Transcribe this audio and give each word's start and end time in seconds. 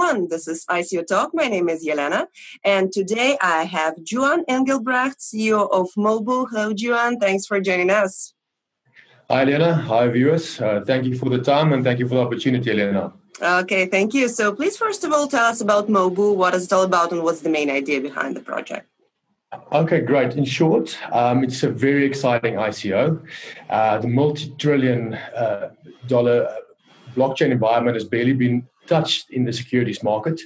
everyone. 0.00 0.28
This 0.28 0.48
is 0.48 0.64
ICO 0.66 1.06
Talk. 1.06 1.30
My 1.34 1.46
name 1.46 1.68
is 1.68 1.86
Yelena, 1.86 2.26
and 2.64 2.90
today 2.92 3.36
I 3.40 3.64
have 3.64 3.94
Juan 4.10 4.44
Engelbrecht, 4.48 5.18
CEO 5.18 5.68
of 5.70 5.88
Mobu. 5.96 6.46
Hello, 6.50 6.72
Juan. 6.74 7.18
Thanks 7.18 7.46
for 7.46 7.60
joining 7.60 7.90
us. 7.90 8.32
Hi, 9.28 9.42
Elena. 9.42 9.74
Hi, 9.74 10.08
viewers. 10.08 10.60
Uh, 10.60 10.82
thank 10.86 11.04
you 11.04 11.16
for 11.16 11.28
the 11.28 11.38
time 11.38 11.72
and 11.72 11.84
thank 11.84 11.98
you 11.98 12.08
for 12.08 12.14
the 12.14 12.22
opportunity, 12.22 12.70
Elena. 12.70 13.12
Okay, 13.42 13.86
thank 13.86 14.14
you. 14.14 14.28
So, 14.28 14.54
please, 14.54 14.76
first 14.76 15.04
of 15.04 15.12
all, 15.12 15.26
tell 15.26 15.44
us 15.44 15.60
about 15.60 15.88
Mobu. 15.88 16.34
What 16.34 16.54
is 16.54 16.64
it 16.64 16.72
all 16.72 16.84
about, 16.84 17.12
and 17.12 17.22
what's 17.22 17.40
the 17.40 17.50
main 17.50 17.70
idea 17.70 18.00
behind 18.00 18.36
the 18.36 18.40
project? 18.40 18.86
Okay, 19.72 20.00
great. 20.00 20.34
In 20.34 20.44
short, 20.44 20.96
um, 21.12 21.44
it's 21.44 21.62
a 21.62 21.70
very 21.70 22.04
exciting 22.04 22.54
ICO. 22.54 23.20
Uh, 23.68 23.98
the 23.98 24.08
multi-trillion 24.08 25.14
uh, 25.14 25.70
dollar 26.06 26.48
blockchain 27.16 27.50
environment 27.50 27.96
has 27.96 28.04
barely 28.04 28.32
been 28.32 28.66
touched 28.94 29.30
in 29.36 29.42
the 29.48 29.52
securities 29.60 30.02
market. 30.02 30.38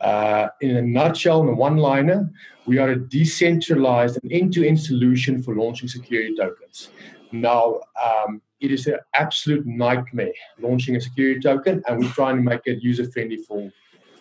Uh, 0.00 0.44
in 0.60 0.76
a 0.82 0.84
nutshell, 0.98 1.38
in 1.42 1.48
a 1.48 1.58
one-liner, 1.68 2.20
we 2.70 2.78
are 2.82 2.90
a 2.96 2.98
decentralized 3.18 4.18
and 4.22 4.32
end-to-end 4.40 4.80
solution 4.90 5.42
for 5.42 5.52
launching 5.62 5.88
security 5.88 6.34
tokens. 6.42 6.78
Now, 7.48 7.64
um, 8.06 8.30
it 8.64 8.70
is 8.76 8.86
an 8.86 8.98
absolute 9.24 9.64
nightmare 9.66 10.38
launching 10.66 10.96
a 10.96 11.00
security 11.00 11.40
token, 11.40 11.82
and 11.86 11.92
we're 11.98 12.16
trying 12.20 12.36
to 12.40 12.44
make 12.52 12.64
it 12.64 12.82
user-friendly 12.90 13.38
for 13.48 13.60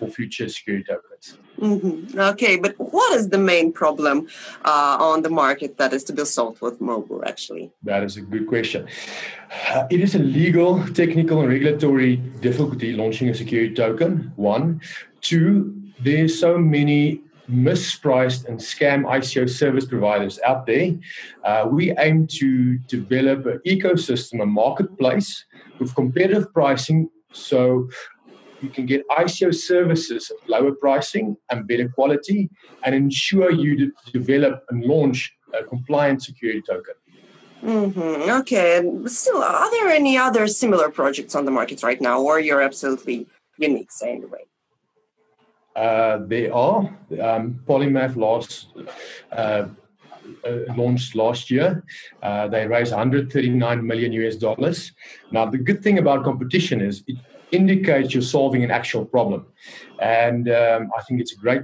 for 0.01 0.09
future 0.09 0.49
security 0.49 0.83
tokens. 0.83 1.37
Mm-hmm. 1.59 2.19
Okay, 2.33 2.55
but 2.57 2.73
what 2.79 3.13
is 3.13 3.29
the 3.29 3.37
main 3.37 3.71
problem 3.71 4.27
uh, 4.65 4.97
on 4.99 5.21
the 5.21 5.29
market 5.29 5.77
that 5.77 5.93
is 5.93 6.03
to 6.05 6.13
be 6.13 6.25
solved 6.25 6.59
with 6.61 6.79
Mobu, 6.79 7.23
actually? 7.23 7.71
That 7.83 8.01
is 8.03 8.17
a 8.17 8.21
good 8.21 8.47
question. 8.47 8.87
Uh, 9.70 9.85
it 9.91 9.99
is 10.01 10.15
a 10.15 10.20
legal, 10.20 10.84
technical, 11.01 11.41
and 11.41 11.49
regulatory 11.49 12.15
difficulty 12.48 12.93
launching 12.93 13.29
a 13.29 13.35
security 13.35 13.76
token, 13.76 14.34
one. 14.37 14.81
Two, 15.21 15.79
there's 15.99 16.39
so 16.39 16.57
many 16.57 17.21
mispriced 17.48 18.48
and 18.48 18.57
scam 18.57 19.04
ICO 19.20 19.48
service 19.48 19.85
providers 19.85 20.39
out 20.48 20.65
there. 20.65 20.95
Uh, 21.43 21.67
we 21.70 21.95
aim 21.99 22.26
to 22.26 22.77
develop 22.95 23.45
an 23.45 23.59
ecosystem, 23.67 24.41
a 24.41 24.45
marketplace 24.48 25.45
with 25.77 25.93
competitive 25.93 26.51
pricing 26.54 27.07
so 27.33 27.89
you 28.62 28.70
can 28.70 28.85
get 28.85 29.07
ICO 29.09 29.54
services 29.54 30.31
at 30.31 30.49
lower 30.49 30.73
pricing 30.73 31.35
and 31.49 31.67
better 31.67 31.90
quality 31.90 32.49
and 32.84 32.93
ensure 32.95 33.51
you 33.51 33.76
de- 33.76 34.12
develop 34.12 34.63
and 34.70 34.84
launch 34.85 35.34
a 35.59 35.63
compliant 35.63 36.21
security 36.23 36.62
token. 36.62 36.93
Mm-hmm. 37.63 38.32
Okay. 38.41 38.82
Still, 39.05 39.43
are 39.43 39.71
there 39.71 39.89
any 39.89 40.17
other 40.17 40.48
similar 40.48 40.89
projects 40.89 41.35
on 41.35 41.45
the 41.45 41.51
market 41.51 41.84
right 41.84 42.01
now, 42.01 42.20
or 42.21 42.39
you're 42.39 42.62
absolutely 42.62 43.27
unique, 43.57 43.91
say, 43.91 44.15
in 44.15 44.23
a 44.23 44.27
way? 44.27 44.45
Uh, 45.76 46.20
there 46.26 46.54
are. 46.54 46.79
Um, 47.21 47.62
Polymath 47.67 48.15
last 48.15 48.67
uh, 49.32 49.67
uh, 50.45 50.73
launched 50.76 51.15
last 51.15 51.51
year. 51.51 51.84
Uh, 52.21 52.48
they 52.48 52.67
raised 52.67 52.91
139 52.91 53.85
million 53.85 54.12
US 54.13 54.35
dollars. 54.35 54.91
Now, 55.32 55.45
the 55.45 55.57
good 55.57 55.84
thing 55.84 55.98
about 55.98 56.23
competition 56.23 56.82
is 56.82 57.04
it 57.07 57.17
indicates 57.52 58.13
you're 58.13 58.24
solving 58.24 58.63
an 58.63 58.71
actual 58.71 59.05
problem. 59.05 59.46
And 59.99 60.49
um, 60.49 60.90
I 60.98 61.02
think 61.04 61.21
it's 61.21 61.34
a 61.34 61.38
great 61.38 61.63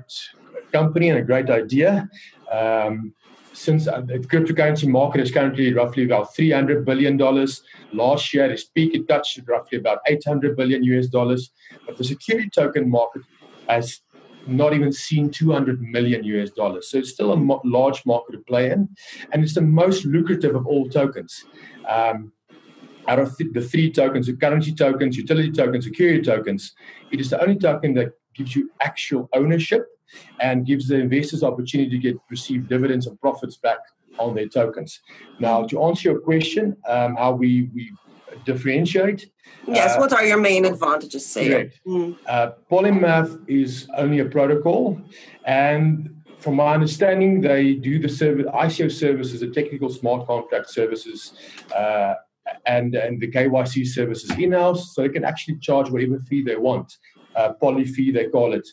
company 0.72 1.10
and 1.10 1.20
a 1.20 1.24
great 1.24 1.50
idea. 1.50 2.10
Um, 2.52 3.14
since 3.58 3.88
uh, 3.88 4.02
the 4.02 4.20
cryptocurrency 4.20 4.88
market 4.88 5.20
is 5.20 5.32
currently 5.32 5.74
roughly 5.74 6.06
about 6.06 6.36
300 6.36 6.86
billion 6.86 7.18
dollars. 7.18 7.64
Last 7.92 8.32
year, 8.34 8.46
its 8.52 8.66
peak 8.66 8.94
it 8.94 9.08
touched 9.08 9.40
roughly 9.48 9.80
about 9.80 10.00
800 10.08 10.56
billion 10.56 10.84
US 10.84 11.08
dollars. 11.08 11.52
But 11.86 11.98
the 11.98 12.04
security 12.04 12.50
token 12.50 12.88
market 12.90 13.24
has 13.68 14.02
not 14.46 14.74
even 14.74 14.92
seen 14.92 15.30
200 15.30 15.82
million 15.82 16.24
US 16.24 16.52
dollars. 16.52 16.90
So 16.92 17.00
it's 17.00 17.10
still 17.10 17.34
a 17.34 17.60
large 17.66 18.06
market 18.06 18.34
to 18.34 18.40
play 18.40 18.72
in, 18.72 18.90
and 19.32 19.44
it's 19.44 19.56
the 19.56 19.62
most 19.62 20.06
lucrative 20.06 20.56
of 20.56 20.68
all 20.68 20.88
tokens. 20.88 21.46
Um, 21.88 22.32
out 23.08 23.20
of 23.20 23.38
th- 23.38 23.52
the 23.54 23.62
three 23.62 23.92
tokens, 23.92 24.28
the 24.28 24.34
currency 24.34 24.74
tokens, 24.74 25.18
utility 25.18 25.52
tokens, 25.52 25.86
security 25.86 26.22
tokens, 26.22 26.76
it 27.12 27.20
is 27.20 27.30
the 27.30 27.42
only 27.42 27.58
token 27.58 27.94
that 27.96 28.14
gives 28.34 28.56
you 28.56 28.70
actual 28.82 29.30
ownership 29.34 29.88
and 30.40 30.66
gives 30.66 30.88
the 30.88 30.96
investors 30.96 31.44
opportunity 31.44 31.90
to 31.90 31.98
get 31.98 32.18
receive 32.30 32.68
dividends 32.68 33.08
and 33.08 33.20
profits 33.20 33.58
back 33.58 33.80
on 34.20 34.36
their 34.36 34.48
tokens. 34.48 35.02
Now, 35.40 35.64
to 35.68 35.84
answer 35.84 36.12
your 36.12 36.20
question, 36.20 36.76
um, 36.88 37.16
how 37.16 37.34
we, 37.34 37.70
we 37.74 37.92
differentiate. 38.46 39.30
Yes, 39.68 39.96
uh, 39.96 40.00
what 40.00 40.14
are 40.14 40.26
your 40.26 40.40
main 40.40 40.66
advantages? 40.66 41.26
Say 41.26 41.50
correct. 41.50 41.80
Mm. 41.86 42.18
Uh, 42.26 42.52
Polymath 42.72 43.44
is 43.48 43.88
only 43.96 44.20
a 44.20 44.26
protocol, 44.26 45.00
and 45.46 46.18
from 46.40 46.56
my 46.56 46.74
understanding, 46.74 47.42
they 47.42 47.74
do 47.74 48.00
the 48.00 48.10
service 48.10 48.46
ICO 48.48 48.92
services, 48.92 49.42
the 49.42 49.48
technical 49.48 49.90
smart 49.90 50.28
contract 50.28 50.70
services, 50.70 51.34
uh, 51.76 52.14
and 52.66 52.96
and 52.96 53.20
the 53.20 53.30
KYC 53.32 53.88
services 53.88 54.32
in-house, 54.38 54.94
so 54.94 55.02
they 55.02 55.10
can 55.10 55.24
actually 55.24 55.58
charge 55.58 55.90
whatever 55.90 56.20
fee 56.20 56.44
they 56.44 56.56
want. 56.56 56.98
Uh, 57.36 57.54
poly 57.54 57.86
fee 57.86 58.12
they 58.12 58.26
call 58.26 58.52
it 58.52 58.68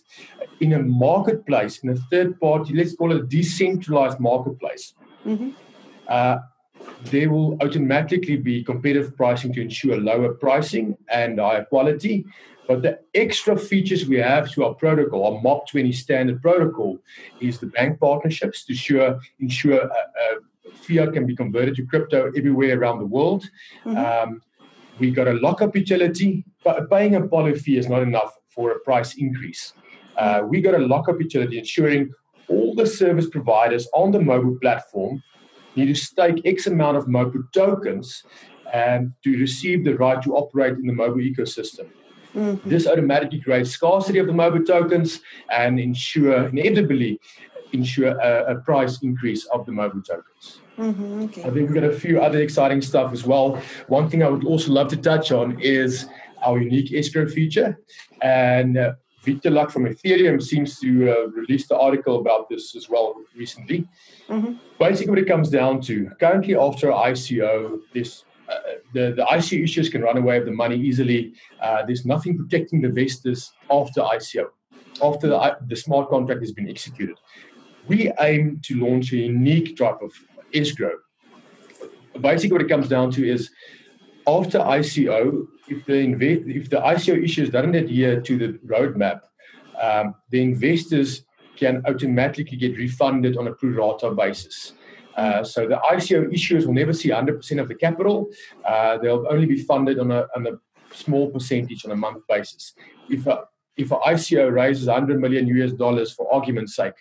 in 0.60 0.72
a 0.72 0.78
marketplace 0.78 1.80
in 1.80 1.90
a 1.90 1.96
third 2.10 2.40
party 2.40 2.72
let's 2.72 2.96
call 2.96 3.12
it 3.12 3.20
a 3.20 3.26
decentralized 3.26 4.18
marketplace 4.18 4.94
mm-hmm. 5.26 5.50
uh, 6.08 6.38
there 7.02 7.28
will 7.28 7.58
automatically 7.60 8.36
be 8.36 8.64
competitive 8.64 9.14
pricing 9.18 9.52
to 9.52 9.60
ensure 9.60 9.98
lower 9.98 10.32
pricing 10.32 10.96
and 11.10 11.38
higher 11.38 11.66
quality 11.66 12.24
but 12.66 12.82
the 12.82 13.00
extra 13.14 13.56
features 13.56 14.06
we 14.06 14.16
have 14.16 14.50
to 14.52 14.64
our 14.64 14.74
protocol, 14.74 15.34
our 15.34 15.42
MOP 15.42 15.68
20 15.68 15.92
standard 15.92 16.40
protocol, 16.40 16.98
is 17.40 17.58
the 17.58 17.66
bank 17.66 18.00
partnerships 18.00 18.64
to 18.64 18.72
ensure, 18.72 19.20
ensure 19.40 19.82
a 19.82 20.40
fiat 20.74 21.12
can 21.12 21.26
be 21.26 21.36
converted 21.36 21.76
to 21.76 21.86
crypto 21.86 22.30
everywhere 22.36 22.78
around 22.78 22.98
the 22.98 23.06
world. 23.06 23.44
Mm-hmm. 23.84 23.96
Um, 23.96 24.42
we 24.98 25.10
got 25.10 25.28
a 25.28 25.32
lockup 25.32 25.74
utility, 25.74 26.44
but 26.62 26.88
paying 26.90 27.14
a 27.16 27.26
poly 27.26 27.54
fee 27.58 27.78
is 27.78 27.88
not 27.88 28.02
enough 28.02 28.32
for 28.48 28.72
a 28.72 28.78
price 28.80 29.14
increase. 29.14 29.72
Uh, 30.16 30.42
we 30.46 30.60
got 30.60 30.74
a 30.74 30.78
lockup 30.78 31.20
utility 31.20 31.58
ensuring 31.58 32.10
all 32.48 32.74
the 32.74 32.86
service 32.86 33.28
providers 33.28 33.88
on 33.94 34.12
the 34.12 34.18
Mobu 34.18 34.60
platform 34.60 35.22
need 35.76 35.86
to 35.86 35.94
stake 35.94 36.40
X 36.44 36.66
amount 36.66 36.96
of 36.96 37.06
Mobu 37.06 37.42
tokens 37.52 38.22
and 38.72 39.12
to 39.24 39.36
receive 39.38 39.84
the 39.84 39.96
right 39.96 40.22
to 40.22 40.36
operate 40.36 40.74
in 40.74 40.86
the 40.86 40.92
Mobu 40.92 41.18
ecosystem. 41.18 41.88
Mm-hmm. 42.34 42.68
This 42.68 42.86
automatically 42.86 43.40
creates 43.40 43.70
scarcity 43.70 44.18
of 44.18 44.26
the 44.26 44.32
Mobu 44.32 44.66
tokens 44.66 45.20
and 45.50 45.78
ensure 45.78 46.48
inevitably 46.48 47.20
ensure 47.74 48.18
a, 48.18 48.54
a 48.54 48.60
price 48.60 49.02
increase 49.02 49.44
of 49.46 49.66
the 49.66 49.72
Mobu 49.72 50.04
tokens. 50.04 50.60
Mm-hmm, 50.78 51.22
okay. 51.24 51.42
I 51.42 51.50
think 51.50 51.68
we've 51.68 51.74
got 51.74 51.84
a 51.84 51.92
few 51.92 52.20
other 52.20 52.40
exciting 52.40 52.80
stuff 52.82 53.12
as 53.12 53.24
well. 53.24 53.60
One 53.88 54.08
thing 54.08 54.22
I 54.22 54.28
would 54.28 54.44
also 54.44 54.72
love 54.72 54.88
to 54.88 54.96
touch 54.96 55.30
on 55.32 55.60
is 55.60 56.06
our 56.42 56.58
unique 56.58 56.92
escrow 56.92 57.28
feature. 57.28 57.78
And 58.22 58.76
uh, 58.76 58.94
Vitalik 59.24 59.70
from 59.70 59.86
Ethereum 59.86 60.42
seems 60.42 60.78
to 60.80 61.10
uh, 61.10 61.26
release 61.28 61.66
the 61.66 61.78
article 61.78 62.20
about 62.20 62.48
this 62.48 62.76
as 62.76 62.88
well 62.88 63.14
recently. 63.36 63.88
Mm-hmm. 64.28 64.54
Basically, 64.78 65.10
what 65.10 65.18
it 65.18 65.28
comes 65.28 65.50
down 65.50 65.80
to 65.82 66.10
currently 66.20 66.56
after 66.56 66.88
ICO, 66.88 67.78
this 67.92 68.24
uh, 68.48 68.54
the, 68.92 69.14
the 69.16 69.24
ICO 69.24 69.64
issuers 69.64 69.90
can 69.90 70.02
run 70.02 70.18
away 70.18 70.38
with 70.38 70.46
the 70.46 70.54
money 70.54 70.76
easily. 70.76 71.32
Uh, 71.62 71.84
there's 71.86 72.04
nothing 72.04 72.36
protecting 72.36 72.82
the 72.82 72.88
investors 72.88 73.52
after 73.70 74.02
ICO, 74.02 74.46
after 75.02 75.28
the, 75.28 75.56
the 75.66 75.76
smart 75.76 76.10
contract 76.10 76.40
has 76.40 76.52
been 76.52 76.68
executed. 76.68 77.18
We 77.86 78.12
aim 78.20 78.60
to 78.64 78.80
launch 78.80 79.12
a 79.12 79.16
unique 79.16 79.76
type 79.76 80.00
of 80.02 80.12
escrow. 80.52 80.92
Basically, 82.20 82.52
what 82.52 82.62
it 82.62 82.68
comes 82.68 82.88
down 82.88 83.10
to 83.12 83.28
is 83.28 83.50
after 84.26 84.58
ICO, 84.58 85.46
if 85.68 85.84
the 85.86 86.00
if 86.46 86.70
the 86.70 86.76
ICO 86.76 87.22
issues 87.22 87.50
doesn't 87.50 87.74
adhere 87.74 88.20
to 88.20 88.38
the 88.38 88.58
roadmap, 88.66 89.20
um, 89.80 90.14
the 90.30 90.40
investors 90.42 91.24
can 91.56 91.82
automatically 91.86 92.56
get 92.56 92.76
refunded 92.76 93.36
on 93.36 93.48
a 93.48 93.52
pro 93.52 93.70
rata 93.70 94.10
basis. 94.10 94.72
Uh, 95.16 95.44
so 95.44 95.68
the 95.68 95.80
ICO 95.90 96.32
issuers 96.32 96.66
will 96.66 96.74
never 96.74 96.92
see 96.92 97.10
100% 97.10 97.60
of 97.60 97.68
the 97.68 97.74
capital. 97.74 98.28
Uh, 98.64 98.98
they'll 98.98 99.26
only 99.30 99.46
be 99.46 99.62
funded 99.62 99.98
on 100.00 100.10
a, 100.10 100.26
on 100.34 100.46
a 100.46 100.50
small 100.92 101.30
percentage 101.30 101.84
on 101.84 101.92
a 101.92 101.96
month 101.96 102.24
basis. 102.28 102.74
If 103.08 103.26
a, 103.26 103.44
if 103.76 103.92
an 103.92 103.98
ICO 104.06 104.52
raises 104.52 104.86
100 104.86 105.20
million 105.20 105.46
US 105.46 105.72
dollars 105.72 106.12
for 106.12 106.32
argument's 106.32 106.74
sake, 106.74 106.94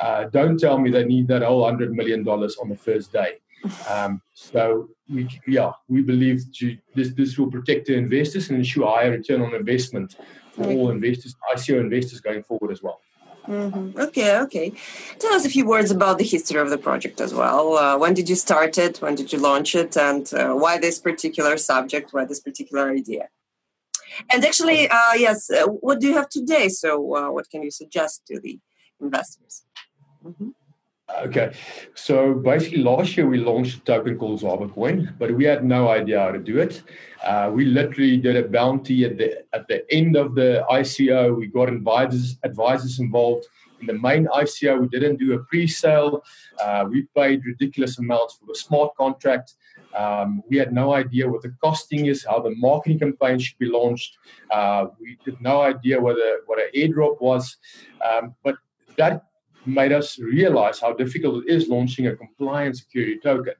uh, 0.00 0.24
don't 0.24 0.58
tell 0.58 0.78
me 0.78 0.90
they 0.90 1.04
need 1.04 1.28
that 1.28 1.42
whole 1.42 1.60
100 1.60 1.92
million 1.92 2.22
dollars 2.22 2.56
on 2.60 2.68
the 2.68 2.76
first 2.76 3.12
day. 3.12 3.38
Um, 3.90 4.22
so 4.32 4.90
we, 5.12 5.28
yeah, 5.48 5.72
we 5.88 6.00
believe 6.02 6.44
this 6.94 7.12
this 7.14 7.36
will 7.36 7.50
protect 7.50 7.86
the 7.86 7.94
investors 7.94 8.48
and 8.48 8.58
ensure 8.58 8.86
higher 8.86 9.10
return 9.10 9.42
on 9.42 9.54
investment 9.56 10.16
for 10.52 10.66
all 10.66 10.90
investors, 10.90 11.34
ICO 11.52 11.80
investors 11.80 12.20
going 12.20 12.44
forward 12.44 12.70
as 12.70 12.82
well. 12.82 13.00
Mm-hmm. 13.48 13.98
Okay, 14.00 14.38
okay. 14.38 14.72
Tell 15.18 15.32
us 15.32 15.44
a 15.44 15.48
few 15.48 15.66
words 15.66 15.90
about 15.90 16.18
the 16.18 16.24
history 16.24 16.60
of 16.60 16.70
the 16.70 16.78
project 16.78 17.20
as 17.20 17.32
well. 17.32 17.76
Uh, 17.76 17.96
when 17.96 18.14
did 18.14 18.28
you 18.28 18.34
start 18.34 18.76
it? 18.78 18.98
When 18.98 19.14
did 19.14 19.32
you 19.32 19.38
launch 19.38 19.74
it? 19.74 19.96
And 19.96 20.32
uh, 20.34 20.54
why 20.54 20.78
this 20.78 20.98
particular 20.98 21.56
subject? 21.56 22.12
Why 22.12 22.24
this 22.24 22.40
particular 22.40 22.90
idea? 22.90 23.28
And 24.32 24.44
actually, 24.44 24.88
uh, 24.88 25.14
yes, 25.14 25.50
uh, 25.50 25.66
what 25.66 26.00
do 26.00 26.08
you 26.08 26.14
have 26.14 26.28
today? 26.28 26.68
So, 26.68 27.16
uh, 27.16 27.30
what 27.30 27.48
can 27.50 27.62
you 27.62 27.70
suggest 27.70 28.26
to 28.26 28.40
the 28.40 28.58
investors? 29.00 29.64
Mm-hmm. 30.24 30.50
Okay, 31.24 31.52
so 31.94 32.34
basically 32.34 32.78
last 32.78 33.16
year 33.16 33.28
we 33.28 33.38
launched 33.38 33.78
a 33.78 33.80
token 33.82 34.18
called 34.18 34.40
ZabaCoin, 34.40 35.16
but 35.18 35.30
we 35.30 35.44
had 35.44 35.64
no 35.64 35.88
idea 35.88 36.18
how 36.18 36.32
to 36.32 36.38
do 36.38 36.58
it. 36.58 36.82
Uh, 37.24 37.48
we 37.54 37.64
literally 37.64 38.16
did 38.16 38.36
a 38.36 38.48
bounty 38.48 39.04
at 39.04 39.16
the 39.16 39.44
at 39.54 39.68
the 39.68 39.84
end 39.94 40.16
of 40.16 40.34
the 40.34 40.64
ICO. 40.68 41.36
We 41.36 41.46
got 41.46 41.68
advisors 41.68 42.38
advisors 42.42 42.98
involved 42.98 43.46
in 43.80 43.86
the 43.86 43.94
main 43.94 44.26
ICO. 44.26 44.80
We 44.80 44.88
didn't 44.88 45.16
do 45.16 45.34
a 45.34 45.38
pre-sale. 45.44 46.24
Uh, 46.60 46.86
we 46.90 47.06
paid 47.14 47.46
ridiculous 47.46 47.98
amounts 47.98 48.34
for 48.34 48.46
the 48.46 48.56
smart 48.56 48.94
contract. 48.96 49.54
Um, 49.96 50.42
we 50.50 50.56
had 50.56 50.72
no 50.72 50.92
idea 50.92 51.28
what 51.28 51.42
the 51.42 51.54
costing 51.62 52.06
is, 52.06 52.26
how 52.28 52.40
the 52.40 52.54
marketing 52.56 52.98
campaign 52.98 53.38
should 53.38 53.58
be 53.58 53.66
launched. 53.66 54.18
Uh, 54.50 54.86
we 55.00 55.16
had 55.24 55.40
no 55.40 55.62
idea 55.62 56.00
what 56.00 56.16
a 56.16 56.40
what 56.46 56.58
an 56.58 56.68
airdrop 56.74 57.20
was, 57.20 57.56
um, 58.04 58.34
but 58.42 58.56
that 58.98 59.22
made 59.66 59.92
us 59.92 60.18
realize 60.18 60.80
how 60.80 60.92
difficult 60.92 61.44
it 61.44 61.50
is 61.52 61.68
launching 61.68 62.06
a 62.06 62.16
compliant 62.16 62.76
security 62.76 63.18
token 63.22 63.54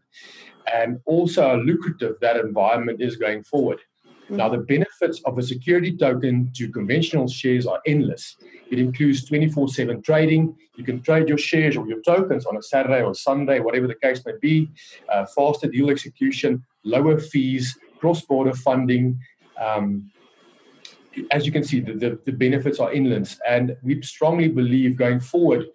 and 0.72 1.00
also 1.04 1.42
how 1.42 1.56
lucrative 1.56 2.16
that 2.20 2.36
environment 2.36 3.00
is 3.00 3.16
going 3.16 3.42
forward. 3.42 3.78
Mm-hmm. 4.26 4.36
Now, 4.36 4.48
the 4.48 4.58
benefits 4.58 5.20
of 5.24 5.38
a 5.38 5.42
security 5.42 5.96
token 5.96 6.50
to 6.54 6.68
conventional 6.68 7.28
shares 7.28 7.66
are 7.66 7.80
endless. 7.86 8.36
It 8.70 8.78
includes 8.78 9.24
24 9.24 9.68
7 9.68 10.02
trading. 10.02 10.56
You 10.74 10.84
can 10.84 11.00
trade 11.00 11.28
your 11.28 11.38
shares 11.38 11.76
or 11.76 11.86
your 11.86 12.02
tokens 12.02 12.44
on 12.44 12.56
a 12.56 12.62
Saturday 12.62 13.02
or 13.02 13.14
Sunday, 13.14 13.60
whatever 13.60 13.86
the 13.86 13.94
case 13.94 14.22
may 14.26 14.32
be, 14.40 14.68
uh, 15.12 15.26
faster 15.26 15.68
deal 15.68 15.90
execution, 15.90 16.64
lower 16.84 17.20
fees, 17.20 17.78
cross 17.98 18.22
border 18.22 18.52
funding. 18.52 19.18
Um, 19.60 20.10
as 21.30 21.46
you 21.46 21.52
can 21.52 21.64
see, 21.64 21.80
the, 21.80 21.94
the, 21.94 22.18
the, 22.24 22.32
benefits 22.32 22.78
are 22.78 22.90
endless. 22.90 23.38
And 23.48 23.76
we 23.82 24.02
strongly 24.02 24.48
believe 24.48 24.96
going 24.96 25.20
forward, 25.20 25.66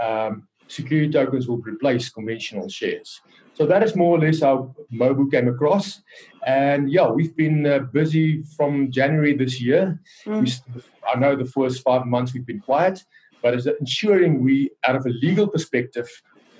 um, 0.00 0.48
security 0.68 1.10
tokens 1.10 1.48
will 1.48 1.58
replace 1.58 2.08
conventional 2.08 2.68
shares. 2.68 3.20
So 3.54 3.66
that 3.66 3.82
is 3.82 3.96
more 3.96 4.16
or 4.16 4.20
less 4.20 4.40
how 4.40 4.74
Mobu 4.92 5.30
came 5.30 5.48
across. 5.48 6.02
And 6.46 6.90
yeah, 6.92 7.08
we've 7.08 7.34
been 7.34 7.66
uh, 7.66 7.80
busy 7.80 8.42
from 8.56 8.92
January 8.92 9.36
this 9.36 9.60
year. 9.60 10.00
Mm. 10.26 10.42
We, 10.42 10.82
I 11.12 11.18
know 11.18 11.34
the 11.34 11.44
first 11.44 11.82
five 11.82 12.06
months 12.06 12.32
we've 12.32 12.46
been 12.46 12.60
quiet, 12.60 13.04
but 13.42 13.54
it's 13.54 13.66
ensuring 13.66 14.42
we, 14.42 14.70
out 14.86 14.96
of 14.96 15.06
a 15.06 15.10
legal 15.10 15.48
perspective, 15.48 16.08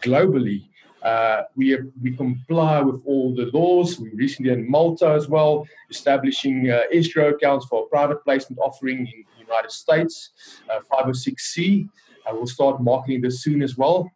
globally, 0.00 0.68
uh, 1.02 1.42
we, 1.56 1.78
we 2.02 2.16
comply 2.16 2.80
with 2.80 3.02
all 3.04 3.34
the 3.34 3.46
laws. 3.52 3.98
We 3.98 4.10
recently 4.10 4.52
in 4.52 4.68
Malta 4.70 5.10
as 5.10 5.28
well, 5.28 5.66
establishing 5.90 6.70
uh, 6.70 6.82
escrow 6.92 7.30
accounts 7.30 7.66
for 7.66 7.84
a 7.84 7.86
private 7.86 8.24
placement 8.24 8.58
offering 8.60 8.98
in 9.00 9.24
the 9.34 9.40
United 9.40 9.70
States, 9.70 10.30
uh, 10.70 10.80
506C. 10.92 11.88
I 12.26 12.32
will 12.32 12.46
start 12.46 12.82
marketing 12.82 13.22
this 13.22 13.42
soon 13.42 13.62
as 13.62 13.76
well. 13.76 14.10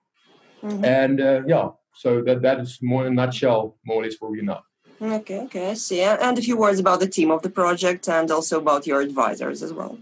Mm-hmm. 0.62 0.84
And 0.84 1.20
uh, 1.20 1.42
yeah, 1.46 1.70
so 1.94 2.22
that, 2.22 2.42
that 2.42 2.60
is 2.60 2.78
more 2.82 3.06
in 3.06 3.12
a 3.12 3.14
nutshell, 3.14 3.76
more 3.84 4.02
or 4.02 4.04
less 4.04 4.16
where 4.18 4.30
we 4.30 4.40
are 4.40 4.42
now. 4.42 4.62
Okay, 5.00 5.40
okay, 5.40 5.70
I 5.70 5.74
see. 5.74 6.00
And 6.00 6.38
a 6.38 6.42
few 6.42 6.56
words 6.56 6.78
about 6.78 7.00
the 7.00 7.08
team 7.08 7.32
of 7.32 7.42
the 7.42 7.50
project 7.50 8.08
and 8.08 8.30
also 8.30 8.58
about 8.58 8.86
your 8.86 9.00
advisors 9.00 9.62
as 9.62 9.72
well. 9.72 9.98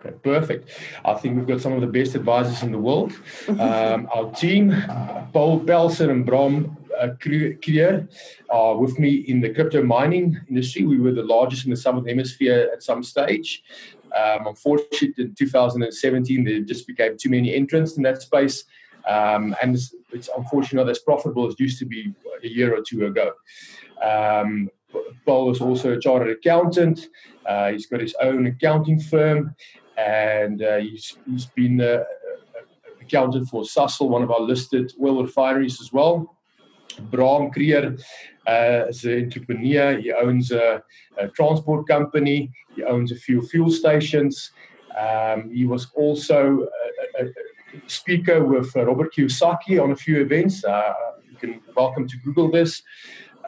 Okay, 0.00 0.14
perfect. 0.22 0.70
I 1.04 1.14
think 1.14 1.36
we've 1.36 1.46
got 1.46 1.60
some 1.60 1.72
of 1.72 1.80
the 1.80 1.86
best 1.88 2.14
advisors 2.14 2.62
in 2.62 2.72
the 2.72 2.78
world. 2.78 3.12
Um, 3.48 4.08
our 4.14 4.30
team, 4.32 4.70
Paul 5.32 5.60
Pelser 5.60 6.10
and 6.10 6.24
Bram 6.24 6.76
uh, 7.00 7.08
Krier, 7.18 8.08
are 8.50 8.76
with 8.76 8.98
me 8.98 9.14
in 9.26 9.40
the 9.40 9.52
crypto 9.52 9.82
mining 9.82 10.38
industry. 10.48 10.84
We 10.84 11.00
were 11.00 11.12
the 11.12 11.22
largest 11.24 11.64
in 11.64 11.70
the 11.70 11.76
Southern 11.76 12.06
Hemisphere 12.06 12.70
at 12.72 12.82
some 12.82 13.02
stage. 13.02 13.64
Um, 14.16 14.46
unfortunately, 14.46 15.14
in 15.18 15.34
2017, 15.34 16.44
there 16.44 16.60
just 16.60 16.86
became 16.86 17.16
too 17.16 17.30
many 17.30 17.54
entrants 17.54 17.96
in 17.96 18.02
that 18.04 18.22
space. 18.22 18.64
Um, 19.08 19.56
and 19.62 19.74
it's, 19.74 19.94
it's, 20.12 20.28
unfortunately 20.36 20.84
not 20.84 20.90
as 20.90 20.98
profitable 20.98 21.46
as 21.46 21.54
it 21.54 21.60
used 21.60 21.78
to 21.78 21.86
be 21.86 22.12
a 22.44 22.48
year 22.48 22.76
or 22.76 22.82
two 22.82 23.06
ago. 23.06 23.32
Um, 24.02 24.70
Paul 25.24 25.50
is 25.50 25.60
also 25.60 25.92
a 25.92 26.00
chartered 26.00 26.30
accountant. 26.30 27.08
Uh, 27.46 27.72
he's 27.72 27.86
got 27.86 28.00
his 28.00 28.14
own 28.20 28.46
accounting 28.46 29.00
firm, 29.00 29.54
and 29.98 30.62
uh, 30.62 30.76
he's, 30.76 31.18
he's 31.26 31.46
been 31.46 31.80
uh, 31.80 32.04
accountant 33.00 33.48
for 33.48 33.62
Sasol, 33.62 34.08
one 34.08 34.22
of 34.22 34.30
our 34.30 34.40
listed 34.40 34.92
oil 35.02 35.22
refineries 35.22 35.80
as 35.80 35.92
well. 35.92 36.36
Bram 37.10 37.50
Krier 37.50 38.00
uh, 38.46 38.86
is 38.88 39.04
an 39.04 39.24
entrepreneur. 39.24 39.98
He 39.98 40.12
owns 40.12 40.52
a, 40.52 40.82
a, 41.16 41.28
transport 41.28 41.86
company. 41.86 42.50
He 42.74 42.82
owns 42.82 43.12
a 43.12 43.16
few 43.16 43.42
fuel 43.42 43.70
stations. 43.70 44.52
Um, 44.98 45.50
he 45.50 45.64
was 45.64 45.88
also 45.94 46.66
a, 47.20 47.24
a, 47.24 47.28
speaker 47.86 48.44
with 48.44 48.74
uh, 48.76 48.86
Robert 48.86 49.14
Kiyosaki 49.14 49.82
on 49.82 49.92
a 49.92 49.96
few 49.96 50.20
events. 50.20 50.64
Uh, 50.64 50.94
you 51.30 51.36
can 51.36 51.60
welcome 51.76 52.08
to 52.08 52.16
Google 52.24 52.50
this. 52.50 52.82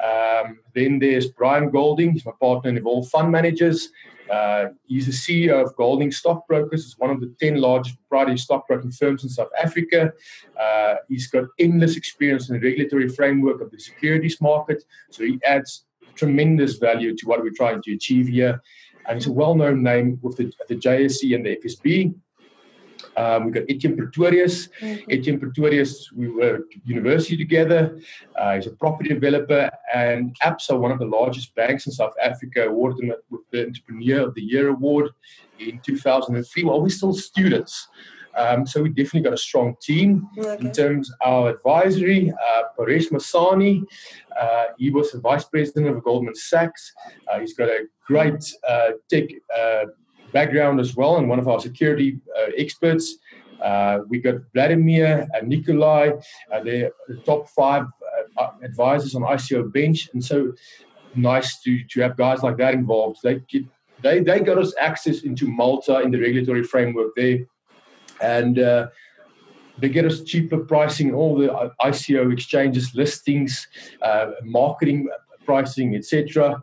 Um, 0.03 0.61
then 0.75 0.99
there's 0.99 1.29
Brian 1.29 1.71
Golding. 1.71 2.13
He's 2.13 2.25
my 2.25 2.33
partner 2.41 2.71
in 2.71 2.77
Evolve 2.77 3.09
Fund 3.09 3.31
Managers. 3.33 3.91
Uh, 4.31 4.69
he's 4.87 5.07
the 5.07 5.13
CEO 5.13 5.65
of 5.65 5.75
Golding 5.77 6.13
Stockbrokers. 6.13 6.85
It's 6.85 6.99
one 6.99 7.11
of 7.11 7.21
the 7.21 7.35
10 7.41 7.57
largest 7.57 7.97
proprietary 7.97 8.39
stockbroking 8.39 8.93
firms 8.93 9.25
in 9.25 9.29
South 9.29 9.51
Africa. 9.61 10.13
Uh, 10.61 10.97
he's 11.09 11.27
got 11.27 11.45
endless 11.59 11.97
experience 11.97 12.49
in 12.49 12.55
the 12.55 12.67
regulatory 12.67 13.09
framework 13.09 13.61
of 13.61 13.71
the 13.71 13.81
securities 13.81 14.41
market. 14.41 14.85
So 15.11 15.25
he 15.25 15.41
adds 15.45 15.85
tremendous 16.15 16.77
value 16.77 17.17
to 17.17 17.27
what 17.27 17.43
we're 17.43 17.51
trying 17.51 17.83
to 17.83 17.93
achieve 17.93 18.29
here. 18.29 18.63
And 19.07 19.19
he's 19.19 19.27
a 19.27 19.33
well 19.33 19.55
known 19.55 19.83
name 19.83 20.19
with 20.23 20.37
the, 20.37 20.53
the 20.69 20.77
JSE 20.77 21.35
and 21.35 21.45
the 21.45 21.57
FSB. 21.57 22.15
Um, 23.17 23.47
we've 23.47 23.55
got 23.55 23.65
Etienne 23.69 23.97
Pretorius. 23.97 24.69
Mm-hmm. 24.81 25.11
Etienne 25.11 25.41
Pretorius, 25.41 26.11
we 26.13 26.29
were 26.29 26.57
at 26.57 26.63
university 26.85 27.37
together. 27.37 27.99
Uh, 28.37 28.57
he's 28.57 28.67
a 28.67 28.73
property 28.73 29.09
developer, 29.11 29.71
and 29.95 30.37
Absa, 30.43 30.79
one 30.79 30.93
of 30.93 30.99
the 30.99 31.07
largest 31.07 31.55
banks 31.55 31.87
in 31.87 31.93
South 31.93 32.15
Africa, 32.23 32.67
awarded 32.67 33.05
him 33.05 33.13
with 33.31 33.43
the 33.51 33.67
Entrepreneur 33.67 34.29
of 34.29 34.35
the 34.35 34.43
Year 34.43 34.69
award 34.69 35.11
in 35.59 35.81
2003. 35.81 36.65
Well, 36.65 36.81
we're 36.81 36.89
still 36.89 37.13
students. 37.13 37.89
Um, 38.37 38.67
so 38.67 38.83
we 38.83 38.91
definitely 38.91 39.23
got 39.23 39.33
a 39.33 39.39
strong 39.39 39.77
team 39.81 40.29
okay. 40.39 40.65
in 40.65 40.73
terms 40.73 41.11
of 41.11 41.17
our 41.27 41.51
advisory. 41.51 42.31
Uh, 42.31 42.63
Paresh 42.79 43.11
Masani, 43.11 43.83
uh, 44.41 44.67
he 44.79 44.91
was 44.91 45.13
the 45.13 45.21
vice 45.21 45.45
president 45.45 45.89
of 45.89 46.03
Goldman 46.05 46.35
Sachs. 46.35 46.93
Uh, 47.31 47.41
he's 47.41 47.55
got 47.55 47.69
a 47.69 47.87
great 48.07 48.53
uh, 48.69 48.91
tech 49.09 49.25
uh, 49.57 49.87
background 50.33 50.81
as 50.81 50.97
well 50.97 51.17
and 51.17 51.29
one 51.29 51.39
of 51.39 51.49
our 51.49 51.61
security 51.61 52.19
uh, 52.39 52.51
experts. 52.57 53.17
Uh, 53.63 54.01
we 54.09 54.19
got 54.19 54.37
Vladimir 54.55 55.29
and 55.35 55.49
Nikolai, 55.49 56.13
uh, 56.53 56.63
they're 56.63 56.93
the 57.09 57.17
top 57.27 57.49
five 57.49 57.85
uh, 58.39 58.43
uh, 58.43 58.53
advisors 58.63 59.15
on 59.15 59.23
ICO 59.23 59.71
bench. 59.71 60.09
And 60.13 60.25
so 60.25 60.53
nice 61.15 61.61
to, 61.63 61.83
to 61.85 62.01
have 62.01 62.17
guys 62.17 62.43
like 62.43 62.57
that 62.57 62.75
involved. 62.75 63.19
They, 63.23 63.41
get, 63.41 63.65
they, 64.03 64.21
they 64.21 64.41
got 64.41 64.59
us 64.59 64.75
access 64.81 65.23
into 65.23 65.47
Malta 65.47 66.01
in 66.01 66.11
the 66.11 66.21
regulatory 66.21 66.63
framework 66.63 67.15
there. 67.17 67.41
And 68.23 68.59
uh, 68.59 68.89
they 69.79 69.89
get 69.89 70.05
us 70.05 70.23
cheaper 70.23 70.59
pricing, 70.59 71.15
all 71.15 71.37
the 71.37 71.73
ICO 71.83 72.33
exchanges, 72.33 72.95
listings, 72.95 73.67
marketing 74.43 75.09
pricing, 75.45 75.97
etc. 75.97 76.63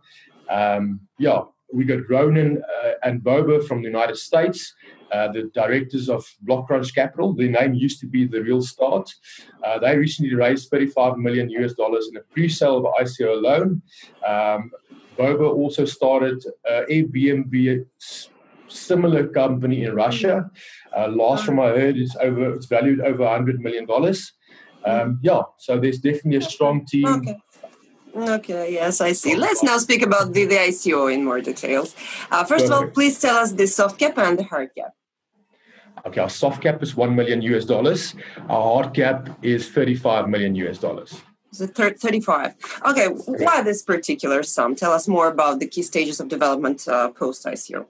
Um, 0.50 1.02
yeah, 1.18 1.42
we 1.74 1.84
got 1.84 2.10
Ronan 2.10 2.64
uh, 2.64 2.92
and 3.08 3.22
Boba 3.22 3.66
from 3.66 3.82
the 3.82 3.88
United 3.88 4.18
States, 4.18 4.74
uh, 5.12 5.30
the 5.32 5.44
directors 5.54 6.10
of 6.10 6.26
BlockCrunch 6.46 6.94
Capital. 6.94 7.34
Their 7.34 7.50
name 7.50 7.74
used 7.74 8.00
to 8.02 8.08
be 8.08 8.26
the 8.26 8.42
Real 8.42 8.62
Start. 8.62 9.10
Uh, 9.64 9.80
they 9.80 9.98
recently 9.98 10.36
raised 10.36 10.70
35 10.70 11.18
million 11.18 11.50
US 11.52 11.74
dollars 11.74 12.10
in 12.10 12.18
a 12.18 12.22
pre-sale 12.34 12.78
of 12.78 12.86
ICO 13.02 13.42
loan. 13.42 13.82
Um, 14.28 14.72
Boba 15.18 15.50
also 15.52 15.86
started 15.86 16.44
uh, 16.70 16.82
Airbnb, 16.92 17.86
similar 18.68 19.28
company 19.28 19.86
in 19.86 19.96
Russia. 19.96 20.52
Uh, 20.96 21.08
last 21.08 21.46
from 21.46 21.60
I 21.60 21.70
heard, 21.70 21.98
it's 21.98 22.16
over. 22.18 22.54
It's 22.54 22.68
valued 22.68 23.00
over 23.02 23.24
100 23.24 23.62
million 23.62 23.86
dollars. 23.86 24.34
Um, 24.86 25.20
yeah, 25.24 25.42
so 25.58 25.80
there's 25.80 26.00
definitely 26.00 26.38
a 26.38 26.42
strong 26.42 26.86
team. 26.86 27.08
Okay 27.08 27.36
Okay, 28.18 28.74
yes, 28.74 29.00
I 29.00 29.12
see. 29.12 29.36
Let's 29.36 29.62
now 29.62 29.78
speak 29.78 30.02
about 30.02 30.34
the, 30.34 30.46
the 30.46 30.56
ICO 30.56 31.14
in 31.14 31.24
more 31.24 31.40
details. 31.40 31.96
Uh, 32.32 32.44
first 32.44 32.66
of 32.66 32.72
all, 32.72 32.88
please 32.88 33.20
tell 33.20 33.38
us 33.38 33.52
the 33.52 33.68
soft 33.68 34.00
cap 34.00 34.18
and 34.18 34.40
the 34.40 34.44
hard 34.44 34.72
cap. 34.76 34.94
Okay, 36.06 36.22
our 36.22 36.30
soft 36.30 36.64
cap 36.64 36.82
is 36.82 36.96
1 36.96 37.16
million 37.16 37.44
US 37.44 37.66
dollars. 37.66 38.16
Our 38.50 38.64
hard 38.64 38.96
cap 38.96 39.38
is 39.44 39.70
35 39.70 40.30
million 40.30 40.56
US 40.56 40.80
dollars. 40.80 41.22
So 41.52 41.68
35. 41.68 42.56
Okay, 42.88 43.08
why 43.08 43.62
this 43.62 43.84
particular 43.84 44.42
sum? 44.42 44.76
Tell 44.76 44.94
us 44.94 45.08
more 45.08 45.28
about 45.28 45.60
the 45.60 45.68
key 45.68 45.84
stages 45.84 46.20
of 46.20 46.28
development 46.28 46.88
uh, 46.88 47.10
post 47.10 47.46
ICO. 47.46 47.86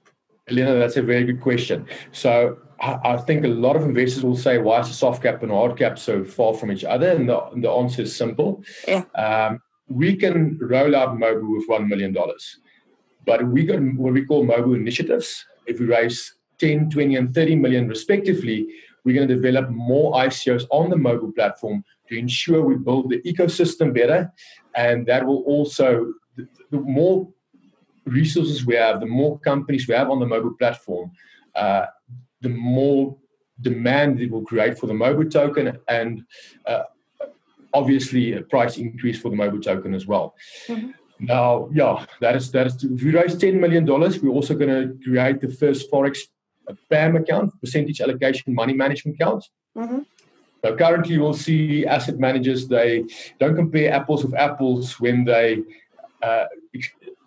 Elena, 0.49 0.75
that's 0.75 0.97
a 0.97 1.01
very 1.01 1.23
good 1.23 1.41
question. 1.41 1.85
So 2.11 2.57
I 2.79 3.17
think 3.17 3.43
a 3.43 3.49
lot 3.49 3.75
of 3.75 3.83
investors 3.83 4.23
will 4.23 4.35
say, 4.35 4.57
why 4.57 4.79
is 4.81 4.89
a 4.89 4.93
soft 4.93 5.23
cap 5.23 5.41
and 5.41 5.51
a 5.51 5.55
hard 5.55 5.77
cap 5.77 5.97
so 5.97 6.23
far 6.23 6.53
from 6.53 6.71
each 6.71 6.83
other? 6.83 7.09
And 7.11 7.27
the, 7.29 7.41
the 7.55 7.69
answer 7.69 8.03
is 8.03 8.15
simple. 8.15 8.63
Yeah. 8.87 9.03
Um, 9.15 9.61
we 9.87 10.15
can 10.15 10.57
roll 10.59 10.95
out 10.95 11.17
Mobu 11.17 11.57
with 11.57 11.67
$1 11.67 11.87
million. 11.87 12.15
But 13.25 13.47
we 13.47 13.65
got 13.65 13.79
what 13.81 14.13
we 14.13 14.25
call 14.25 14.45
Mobu 14.45 14.75
initiatives. 14.75 15.45
If 15.65 15.79
we 15.79 15.85
raise 15.85 16.33
10, 16.59 16.89
20, 16.89 17.15
and 17.15 17.33
30 17.33 17.55
million 17.55 17.87
respectively, 17.87 18.67
we're 19.03 19.15
going 19.15 19.27
to 19.27 19.35
develop 19.35 19.69
more 19.69 20.13
ICOs 20.13 20.65
on 20.69 20.89
the 20.89 20.95
Mobu 20.95 21.33
platform 21.33 21.83
to 22.09 22.17
ensure 22.17 22.61
we 22.61 22.75
build 22.75 23.09
the 23.09 23.21
ecosystem 23.21 23.93
better. 23.93 24.31
And 24.75 25.05
that 25.07 25.25
will 25.25 25.43
also, 25.43 26.13
the, 26.35 26.47
the 26.71 26.79
more 26.79 27.27
resources 28.05 28.65
we 28.65 28.75
have, 28.75 28.99
the 28.99 29.05
more 29.05 29.39
companies 29.39 29.87
we 29.87 29.93
have 29.93 30.09
on 30.09 30.19
the 30.19 30.25
Mobu 30.25 30.57
platform, 30.57 31.11
uh, 31.55 31.85
the 32.41 32.49
more 32.49 33.17
demand 33.61 34.21
it 34.21 34.31
will 34.31 34.43
create 34.43 34.77
for 34.77 34.87
the 34.87 34.93
Mobu 34.93 35.29
token 35.29 35.77
and 35.87 36.23
uh, 36.65 36.83
obviously 37.79 38.33
a 38.33 38.41
price 38.53 38.77
increase 38.77 39.19
for 39.21 39.29
the 39.31 39.37
Mobu 39.41 39.59
token 39.61 39.93
as 39.99 40.05
well. 40.11 40.27
Mm-hmm. 40.67 40.91
Now, 41.19 41.69
yeah, 41.79 42.05
that 42.23 42.35
is 42.39 42.51
that 42.51 42.67
is. 42.67 42.75
If 42.83 43.01
we 43.03 43.11
raise 43.19 43.35
ten 43.37 43.55
million 43.63 43.85
dollars, 43.85 44.13
we're 44.21 44.37
also 44.39 44.53
going 44.61 44.75
to 44.81 44.85
create 45.03 45.37
the 45.41 45.51
first 45.61 45.81
forex 45.91 46.15
PAM 46.91 47.15
account, 47.21 47.47
percentage 47.61 47.99
allocation 48.01 48.53
money 48.61 48.75
management 48.83 49.15
account. 49.17 49.43
Mm-hmm. 49.75 50.01
So 50.61 50.75
currently, 50.75 51.13
you'll 51.15 51.41
see 51.47 51.85
asset 51.85 52.17
managers 52.27 52.67
they 52.67 53.05
don't 53.39 53.55
compare 53.55 53.93
apples 53.99 54.23
with 54.23 54.35
apples 54.47 54.99
when 55.03 55.17
they 55.31 55.47
uh, 56.21 56.45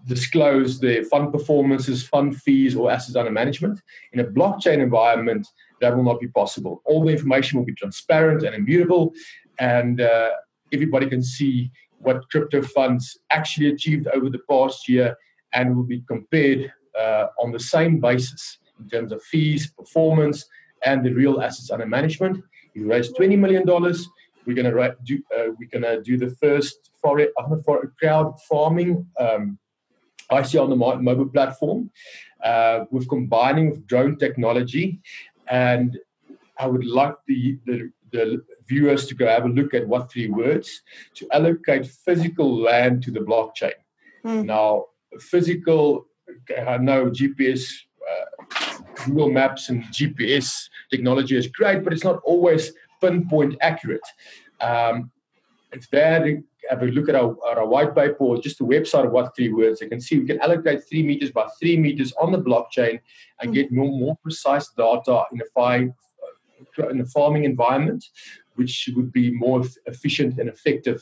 disclose 0.07 0.81
their 0.81 1.05
fund 1.05 1.33
performances, 1.33 2.07
fund 2.15 2.41
fees, 2.43 2.75
or 2.77 2.91
assets 2.91 3.17
under 3.17 3.31
management. 3.31 3.77
In 4.13 4.21
a 4.21 4.25
blockchain 4.25 4.79
environment, 4.79 5.47
that 5.81 5.97
will 5.97 6.05
not 6.11 6.21
be 6.21 6.29
possible. 6.29 6.83
All 6.85 7.05
the 7.05 7.13
information 7.13 7.59
will 7.59 7.67
be 7.67 7.75
transparent 7.75 8.43
and 8.43 8.55
immutable, 8.55 9.15
and 9.61 10.01
uh, 10.01 10.31
everybody 10.73 11.07
can 11.07 11.23
see 11.23 11.71
what 11.99 12.29
crypto 12.31 12.63
funds 12.63 13.19
actually 13.31 13.69
achieved 13.69 14.09
over 14.09 14.29
the 14.29 14.41
past 14.51 14.89
year 14.89 15.17
and 15.53 15.77
will 15.77 15.85
be 15.85 16.03
compared 16.09 16.73
uh, 16.99 17.27
on 17.39 17.53
the 17.53 17.61
same 17.61 18.01
basis 18.01 18.59
in 18.81 18.89
terms 18.89 19.13
of 19.13 19.23
fees, 19.23 19.71
performance, 19.71 20.47
and 20.85 21.05
the 21.05 21.13
real 21.13 21.41
assets 21.41 21.71
under 21.71 21.87
management. 21.87 22.43
We 22.75 22.83
raised 22.83 23.15
$20 23.17 23.39
million. 23.39 23.65
We're 23.67 24.55
going 24.55 24.73
to 24.73 24.97
do, 25.05 25.23
uh, 25.37 25.53
we're 25.59 25.81
to 25.83 26.03
do 26.03 26.17
the 26.17 26.35
first 26.37 26.91
for, 27.01 27.21
for 27.65 27.93
crowd 27.99 28.35
farming 28.49 29.07
um, 29.19 29.59
ICO 30.33 30.63
on 30.63 30.71
the 30.71 30.77
Mobu 30.77 31.33
platform. 31.33 31.91
Uh, 32.43 32.87
with 32.91 33.07
combining 33.07 33.71
with 33.71 33.87
drone 33.87 34.17
technology. 34.17 34.99
And 35.51 35.99
I 36.59 36.67
would 36.67 36.87
like 36.87 37.15
the, 37.27 37.59
the, 37.67 37.93
the 38.13 38.43
viewers 38.67 39.07
to 39.07 39.15
go 39.15 39.27
have 39.27 39.45
a 39.45 39.49
look 39.49 39.75
at 39.75 39.87
what 39.87 40.11
three 40.11 40.29
words 40.29 40.83
to 41.15 41.27
allocate 41.33 41.87
physical 41.87 42.61
land 42.61 43.03
to 43.05 43.11
the 43.11 43.21
blockchain. 43.21 43.73
Mm. 44.25 44.45
Now, 44.47 44.87
physical, 45.19 46.07
I 46.67 46.79
know 46.79 47.11
GPS, 47.11 47.65
uh, 48.11 48.79
Google 49.07 49.31
Maps, 49.31 49.69
and 49.69 49.83
GPS 49.85 50.69
technology 50.91 51.37
is 51.37 51.47
great, 51.47 51.85
but 51.85 51.93
it's 51.93 52.05
not 52.05 52.21
always 52.25 52.73
pinpoint 53.01 53.57
accurate. 53.61 54.07
Um, 54.61 55.11
it's 55.73 55.89
there 55.89 56.43
have 56.69 56.83
a 56.83 56.87
look 56.87 57.09
at 57.09 57.15
our, 57.15 57.37
our 57.47 57.67
white 57.67 57.95
paper 57.95 58.17
or 58.21 58.41
just 58.41 58.61
a 58.61 58.65
website 58.65 59.07
of 59.07 59.13
what 59.13 59.35
three 59.35 59.53
words. 59.53 59.81
You 59.81 59.89
can 59.89 60.01
see 60.01 60.19
we 60.19 60.27
can 60.27 60.41
allocate 60.41 60.85
three 60.89 61.03
meters 61.03 61.31
by 61.31 61.47
three 61.59 61.77
meters 61.77 62.13
on 62.21 62.33
the 62.33 62.39
blockchain 62.39 63.01
and 63.41 63.51
mm. 63.51 63.55
get 63.55 63.73
more, 63.73 63.91
more 63.91 64.17
precise 64.23 64.69
data 64.77 65.25
in 65.33 65.41
a, 65.41 65.45
fi- 65.55 65.93
in 66.91 67.01
a 67.01 67.07
farming 67.07 67.45
environment 67.45 68.05
which 68.57 68.91
would 68.95 69.13
be 69.13 69.31
more 69.31 69.63
efficient 69.87 70.39
and 70.39 70.49
effective 70.49 71.01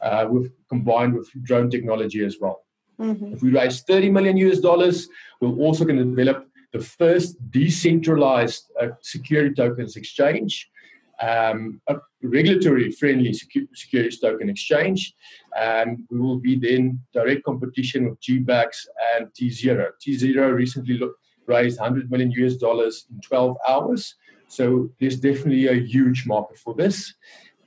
uh, 0.00 0.26
with 0.30 0.52
combined 0.68 1.14
with 1.14 1.28
drone 1.42 1.70
technology 1.70 2.24
as 2.24 2.36
well. 2.40 2.64
Mm-hmm. 3.00 3.34
If 3.34 3.42
we 3.42 3.50
raise 3.50 3.82
30 3.82 4.10
million 4.10 4.36
US 4.36 4.60
dollars, 4.60 5.08
we're 5.40 5.56
also 5.56 5.84
going 5.84 5.98
to 5.98 6.04
develop 6.04 6.46
the 6.72 6.80
first 6.80 7.36
decentralized 7.50 8.70
uh, 8.80 8.88
security 9.00 9.54
tokens 9.54 9.96
exchange, 9.96 10.70
um, 11.20 11.80
a 11.88 11.96
regulatory 12.22 12.90
friendly 12.92 13.30
secu- 13.30 13.68
securities 13.74 14.20
token 14.20 14.48
exchange, 14.48 15.14
and 15.58 16.00
we 16.10 16.18
will 16.20 16.38
be 16.38 16.56
then 16.56 17.00
direct 17.12 17.44
competition 17.44 18.08
with 18.08 18.20
GBAX 18.20 18.86
and 19.16 19.26
T0. 19.32 19.88
T0 20.06 20.54
recently 20.54 20.96
look, 20.98 21.16
raised 21.46 21.80
100 21.80 22.10
million 22.10 22.30
US 22.32 22.56
dollars 22.56 23.06
in 23.10 23.20
12 23.20 23.56
hours. 23.68 24.14
So 24.50 24.90
there's 24.98 25.18
definitely 25.18 25.68
a 25.68 25.74
huge 25.74 26.26
market 26.26 26.58
for 26.58 26.74
this. 26.74 27.14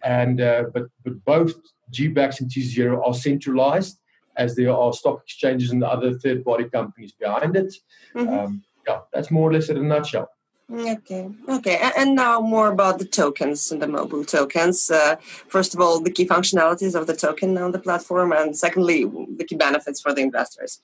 And 0.04 0.42
uh, 0.42 0.66
but 0.74 0.88
but 1.04 1.24
both 1.24 1.54
GBAX 1.92 2.42
and 2.42 2.50
T0 2.50 3.08
are 3.08 3.14
centralized 3.14 4.00
as 4.36 4.56
there 4.56 4.74
are 4.74 4.92
stock 4.92 5.22
exchanges 5.24 5.72
and 5.72 5.84
other 5.84 6.14
third 6.20 6.44
party 6.44 6.66
companies 6.66 7.14
behind 7.14 7.56
it. 7.56 7.74
Mm-hmm. 8.16 8.34
Um, 8.34 8.64
yeah, 8.88 9.00
that's 9.14 9.32
more 9.32 9.50
or 9.50 9.54
less 9.54 9.70
in 9.70 9.78
a 9.78 9.82
nutshell. 9.82 10.30
Okay, 10.72 11.30
okay. 11.48 11.92
And 11.98 12.16
now 12.16 12.42
more 12.42 12.72
about 12.72 12.98
the 12.98 13.06
tokens 13.06 13.72
and 13.72 13.82
the 13.82 13.86
Mobu 13.86 14.28
tokens. 14.28 14.90
Uh, 14.90 15.18
first 15.48 15.74
of 15.74 15.80
all, 15.80 16.00
the 16.00 16.12
key 16.12 16.26
functionalities 16.28 16.96
of 16.96 17.06
the 17.06 17.16
token 17.16 17.58
on 17.58 17.72
the 17.72 17.80
platform, 17.80 18.34
and 18.34 18.58
secondly, 18.58 19.06
the 19.38 19.46
key 19.46 19.56
benefits 19.56 20.02
for 20.02 20.14
the 20.14 20.22
investors. 20.22 20.82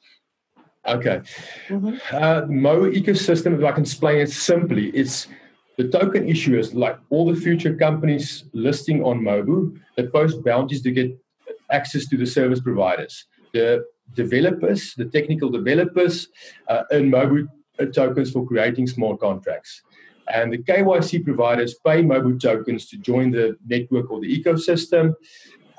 Okay. 0.86 1.22
Mm-hmm. 1.68 1.96
Uh, 2.12 2.42
Mo 2.48 2.90
ecosystem, 2.90 3.58
if 3.58 3.64
I 3.64 3.72
can 3.72 3.84
explain 3.84 4.20
it 4.20 4.32
simply, 4.32 4.90
it's 4.90 5.28
the 5.80 5.88
token 5.88 6.28
issuers, 6.28 6.74
like 6.74 6.98
all 7.10 7.26
the 7.26 7.40
future 7.40 7.74
companies 7.74 8.44
listing 8.52 9.02
on 9.02 9.22
Mobu, 9.22 9.80
that 9.96 10.12
post 10.12 10.44
bounties 10.44 10.82
to 10.82 10.92
get 10.92 11.18
access 11.72 12.06
to 12.08 12.18
the 12.18 12.26
service 12.26 12.60
providers. 12.60 13.26
The 13.54 13.86
developers, 14.14 14.94
the 14.96 15.06
technical 15.06 15.50
developers, 15.50 16.28
uh, 16.68 16.84
earn 16.92 17.10
Mobu 17.10 17.48
uh, 17.80 17.86
tokens 17.86 18.30
for 18.32 18.46
creating 18.46 18.88
smart 18.88 19.22
contracts. 19.22 19.82
And 20.28 20.52
the 20.52 20.58
KYC 20.58 21.24
providers 21.24 21.76
pay 21.86 22.04
Mobu 22.04 22.38
tokens 22.38 22.90
to 22.90 22.98
join 22.98 23.32
the 23.32 23.56
network 23.66 24.12
or 24.12 24.20
the 24.20 24.28
ecosystem. 24.38 25.14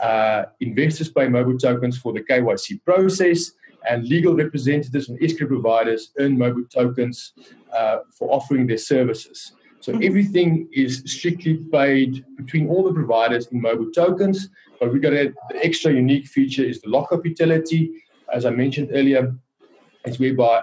Uh, 0.01 0.45
investors 0.61 1.11
pay 1.11 1.27
Mobu 1.27 1.61
tokens 1.61 1.99
for 1.99 2.15
the 2.15 2.23
KYC 2.23 2.83
process, 2.87 3.51
and 3.87 4.09
legal 4.09 4.35
representatives 4.35 5.11
and 5.11 5.23
escrow 5.23 5.47
providers 5.47 6.13
earn 6.19 6.39
Mobu 6.39 6.71
tokens 6.71 7.35
uh, 7.77 7.99
for 8.17 8.33
offering 8.33 8.67
their 8.67 8.79
services. 8.79 9.53
So 9.81 9.93
mm-hmm. 9.93 10.03
everything 10.03 10.69
is 10.73 11.03
strictly 11.07 11.55
paid 11.73 12.25
between 12.37 12.69
all 12.69 12.85
the 12.85 12.93
providers 12.93 13.47
in 13.49 13.61
Mobu 13.61 13.93
tokens. 13.93 14.49
But 14.79 14.93
we 14.93 15.01
got 15.01 15.13
a, 15.13 15.33
the 15.51 15.65
extra 15.65 15.93
unique 15.93 16.27
feature 16.27 16.63
is 16.65 16.81
the 16.81 16.89
lockup 16.89 17.25
utility. 17.25 17.91
As 18.33 18.45
I 18.45 18.51
mentioned 18.51 18.91
earlier, 18.93 19.35
it's 20.05 20.19
whereby 20.19 20.63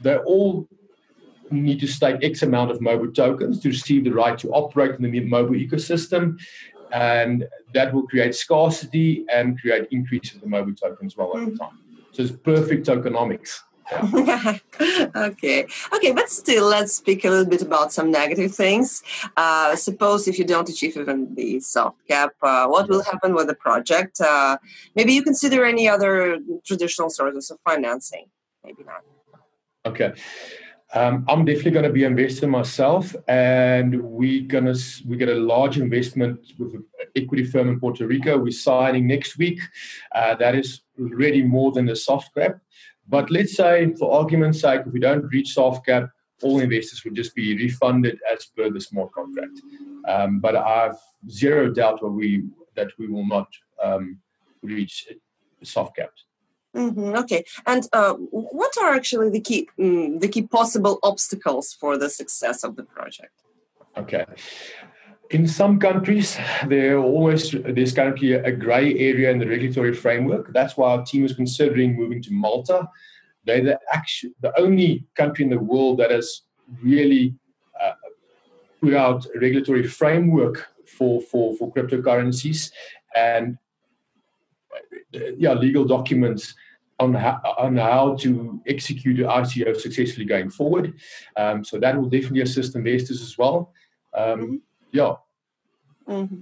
they 0.00 0.16
all 0.16 0.68
need 1.50 1.80
to 1.80 1.86
stake 1.86 2.16
X 2.22 2.42
amount 2.42 2.70
of 2.70 2.78
Mobu 2.80 3.14
tokens 3.14 3.60
to 3.60 3.68
receive 3.68 4.04
the 4.04 4.10
right 4.12 4.38
to 4.38 4.50
operate 4.50 4.98
in 4.98 5.10
the 5.10 5.20
Mobu 5.20 5.68
ecosystem. 5.68 6.38
And 6.92 7.46
that 7.74 7.92
will 7.92 8.06
create 8.06 8.34
scarcity 8.34 9.26
and 9.32 9.60
create 9.60 9.88
increase 9.90 10.34
of 10.34 10.40
the 10.40 10.46
mobile 10.46 10.74
tokens 10.74 11.16
well 11.16 11.32
over 11.34 11.46
mm-hmm. 11.46 11.56
time. 11.56 11.78
So 12.12 12.22
it's 12.22 12.32
perfect 12.32 12.86
tokenomics. 12.86 13.60
okay, 15.16 15.66
okay, 15.94 16.12
but 16.12 16.28
still, 16.28 16.66
let's 16.66 16.94
speak 16.94 17.24
a 17.24 17.30
little 17.30 17.46
bit 17.46 17.62
about 17.62 17.92
some 17.92 18.10
negative 18.10 18.54
things. 18.54 19.02
Uh, 19.36 19.74
suppose 19.76 20.28
if 20.28 20.38
you 20.38 20.44
don't 20.44 20.68
achieve 20.68 20.96
even 20.96 21.34
the 21.34 21.58
soft 21.60 22.06
cap, 22.06 22.32
uh, 22.42 22.66
what 22.66 22.88
will 22.88 23.02
happen 23.02 23.34
with 23.34 23.46
the 23.46 23.54
project? 23.54 24.20
Uh, 24.20 24.58
maybe 24.94 25.12
you 25.14 25.22
consider 25.22 25.64
any 25.64 25.88
other 25.88 26.38
traditional 26.66 27.08
sources 27.08 27.50
of 27.50 27.58
financing. 27.64 28.26
Maybe 28.62 28.84
not. 28.84 29.02
Okay. 29.86 30.12
Um, 30.94 31.24
I'm 31.28 31.44
definitely 31.44 31.72
going 31.72 31.84
to 31.84 31.92
be 31.92 32.04
investing 32.04 32.50
myself, 32.50 33.14
and 33.26 34.02
we're 34.02 34.46
gonna 34.46 34.74
we 35.06 35.18
get 35.18 35.28
a 35.28 35.34
large 35.34 35.78
investment 35.78 36.40
with 36.58 36.74
an 36.74 36.84
equity 37.14 37.44
firm 37.44 37.68
in 37.68 37.78
Puerto 37.78 38.06
Rico. 38.06 38.38
We're 38.38 38.52
signing 38.52 39.06
next 39.06 39.36
week. 39.36 39.60
Uh, 40.14 40.34
that 40.36 40.54
is 40.54 40.80
already 40.98 41.42
more 41.42 41.72
than 41.72 41.84
the 41.84 41.96
soft 41.96 42.34
cap. 42.34 42.58
But 43.08 43.30
let's 43.30 43.56
say, 43.56 43.94
for 43.98 44.12
argument's 44.12 44.60
sake, 44.60 44.82
if 44.86 44.92
we 44.92 45.00
don't 45.00 45.24
reach 45.32 45.54
soft 45.54 45.86
cap, 45.86 46.10
all 46.42 46.60
investors 46.60 47.04
would 47.04 47.14
just 47.14 47.34
be 47.34 47.56
refunded 47.56 48.18
as 48.32 48.46
per 48.46 48.70
the 48.70 48.80
smart 48.80 49.12
contract. 49.12 49.60
Um, 50.06 50.40
but 50.40 50.54
I 50.54 50.84
have 50.84 50.96
zero 51.28 51.72
doubt 51.72 52.00
that 52.00 52.08
we 52.08 52.44
that 52.76 52.88
we 52.98 53.08
will 53.08 53.26
not 53.26 53.48
um, 53.82 54.18
reach 54.62 55.08
soft 55.62 55.96
caps. 55.96 56.24
Mm-hmm, 56.76 57.16
okay, 57.16 57.44
and 57.66 57.88
uh, 57.92 58.12
what 58.14 58.72
are 58.80 58.94
actually 58.94 59.30
the 59.30 59.40
key 59.40 59.68
um, 59.78 60.18
the 60.20 60.28
key 60.28 60.42
possible 60.42 60.98
obstacles 61.02 61.72
for 61.72 61.98
the 61.98 62.10
success 62.10 62.62
of 62.62 62.76
the 62.76 62.84
project? 62.84 63.32
Okay, 63.96 64.24
in 65.30 65.46
some 65.46 65.78
countries, 65.78 66.38
there 66.66 66.98
always 66.98 67.50
there's 67.50 67.92
currently 67.92 68.32
a, 68.32 68.52
grey 68.52 68.98
area 68.98 69.30
in 69.30 69.38
the 69.38 69.46
regulatory 69.46 69.94
framework. 69.94 70.52
That's 70.52 70.76
why 70.76 70.92
our 70.92 71.04
team 71.04 71.24
is 71.24 71.34
considering 71.34 71.96
moving 71.96 72.22
to 72.22 72.32
Malta. 72.32 72.88
They're 73.44 73.62
the, 73.62 73.78
the 74.40 74.58
only 74.58 75.04
country 75.14 75.44
in 75.44 75.50
the 75.50 75.58
world 75.58 75.98
that 75.98 76.10
has 76.10 76.42
really 76.82 77.34
uh, 77.80 77.92
put 78.80 78.94
out 78.94 79.26
a 79.34 79.38
regulatory 79.38 79.86
framework 79.86 80.66
for, 80.86 81.20
for, 81.20 81.56
for 81.56 81.72
cryptocurrencies 81.72 82.72
and 83.14 83.58
uh, 85.14 85.18
yeah, 85.36 85.52
legal 85.52 85.84
documents 85.84 86.54
on 86.98 87.14
how, 87.14 87.40
on 87.58 87.76
how 87.76 88.16
to 88.16 88.60
execute 88.66 89.18
the 89.18 89.22
ICO 89.22 89.76
successfully 89.76 90.26
going 90.26 90.50
forward. 90.50 90.94
Um, 91.36 91.64
so 91.64 91.78
that 91.78 91.96
will 91.96 92.08
definitely 92.08 92.40
assist 92.40 92.74
investors 92.74 93.22
as 93.22 93.38
well. 93.38 93.72
Um, 94.14 94.40
mm-hmm. 94.40 94.54
Yeah. 94.92 95.14
Mm-hmm. 96.08 96.40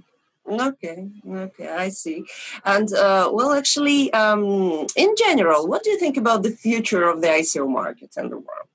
Okay, 0.49 1.09
okay, 1.29 1.67
I 1.67 1.89
see. 1.89 2.25
And 2.63 2.93
uh, 2.93 3.29
well, 3.33 3.51
actually, 3.51 4.13
um, 4.13 4.87
in 4.95 5.13
general, 5.17 5.67
what 5.67 5.83
do 5.83 5.89
you 5.89 5.99
think 5.99 6.15
about 6.15 6.43
the 6.43 6.51
future 6.51 7.03
of 7.03 7.21
the 7.21 7.27
ICO 7.27 7.67
market 7.67 8.15
and 8.15 8.31
the 8.31 8.37
world? 8.37 8.67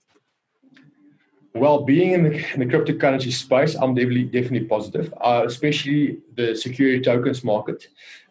Well, 1.54 1.84
being 1.84 2.12
in 2.12 2.22
the, 2.24 2.52
in 2.54 2.60
the 2.60 2.66
cryptocurrency 2.66 3.32
space, 3.32 3.74
I'm 3.74 3.94
definitely 3.94 4.24
definitely 4.24 4.68
positive, 4.68 5.12
uh, 5.20 5.44
especially 5.46 6.18
the 6.34 6.54
security 6.54 7.00
tokens 7.00 7.42
market. 7.42 7.88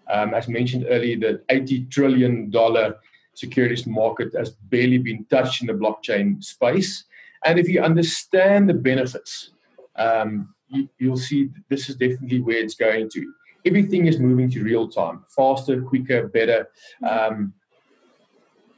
Um, 0.08 0.34
as 0.34 0.48
mentioned 0.48 0.86
earlier, 0.90 1.18
the 1.18 1.42
80 1.50 1.86
trillion 1.86 2.50
dollar 2.50 2.98
securities 3.34 3.88
market 3.88 4.34
has 4.36 4.52
barely 4.52 4.98
been 4.98 5.26
touched 5.26 5.62
in 5.62 5.68
the 5.68 5.74
blockchain 5.74 6.44
space. 6.44 7.06
And 7.46 7.58
if 7.58 7.68
you 7.68 7.82
understand 7.82 8.70
the 8.70 8.74
benefits, 8.74 9.52
um, 9.96 10.54
you, 10.72 11.10
will 11.10 11.18
see 11.18 11.50
this 11.70 11.90
is 11.90 11.96
definitely 11.96 12.42
where 12.42 12.58
it's 12.58 12.76
going 12.76 13.10
to. 13.10 13.34
Everything 13.66 14.08
is 14.08 14.20
moving 14.20 14.50
to 14.52 14.64
real 14.64 14.88
time, 14.88 15.24
faster, 15.30 15.82
quicker, 15.82 16.28
better. 16.28 16.70
Um, 17.08 17.54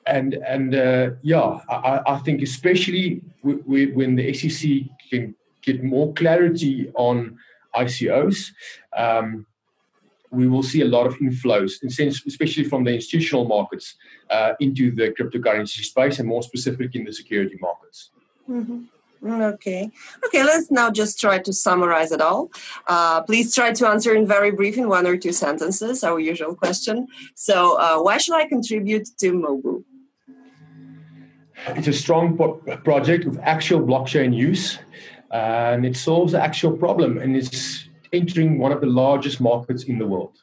and 0.06 0.34
and 0.34 0.76
uh, 0.76 1.12
yeah, 1.22 1.60
I, 1.70 2.02
I, 2.06 2.18
think 2.20 2.42
especially 2.42 3.22
w- 3.42 3.62
w- 3.64 3.96
when 3.96 4.16
the 4.16 4.34
SEC 4.34 4.70
can 5.10 5.34
get 5.62 5.82
more 5.84 6.14
clarity 6.14 6.92
on 6.96 7.38
ICOs, 7.76 8.50
um, 8.98 9.46
we 10.32 10.48
will 10.48 10.64
see 10.64 10.82
a 10.82 10.86
lot 10.86 11.08
of 11.08 11.16
inflows, 11.20 11.84
especially 11.84 12.64
from 12.66 12.84
the 12.84 12.94
institutional 12.94 13.46
markets 13.46 13.96
uh, 14.30 14.54
into 14.60 14.92
the 14.92 15.12
cryptocurrency 15.12 15.84
space, 15.84 16.20
and 16.20 16.28
more 16.28 16.44
specifically 16.44 17.00
in 17.00 17.06
the 17.06 17.14
security 17.14 17.58
markets. 17.62 18.10
Mm-hmm. 18.50 18.82
Okay. 19.26 19.90
Okay, 20.26 20.44
let's 20.44 20.70
now 20.70 20.92
just 20.92 21.20
try 21.20 21.40
to 21.40 21.54
summarize 21.54 22.12
it 22.12 22.20
all. 22.20 22.52
Uh, 22.88 23.22
please 23.22 23.56
try 23.56 23.72
to 23.72 23.88
answer 23.88 24.14
in 24.14 24.28
very 24.28 24.52
brief, 24.52 24.78
in 24.78 24.90
one 24.90 25.08
or 25.08 25.16
two 25.16 25.32
sentences, 25.32 26.04
our 26.04 26.20
usual 26.20 26.56
question. 26.56 27.08
So, 27.34 27.80
uh, 27.80 28.02
why 28.02 28.18
should 28.18 28.36
I 28.36 28.48
contribute 28.48 29.08
to 29.20 29.32
Mobu? 29.32 29.84
It's 31.68 31.88
a 31.88 31.94
strong 31.94 32.38
project 32.84 33.26
with 33.26 33.40
actual 33.40 33.82
blockchain 33.82 34.36
use, 34.36 34.80
and 35.32 35.86
it 35.86 35.96
solves 35.96 36.34
the 36.34 36.42
actual 36.42 36.76
problem, 36.76 37.18
and 37.18 37.38
it's 37.38 37.88
entering 38.12 38.60
one 38.60 38.74
of 38.74 38.82
the 38.82 38.88
largest 38.88 39.40
markets 39.40 39.84
in 39.86 39.98
the 39.98 40.06
world. 40.06 40.38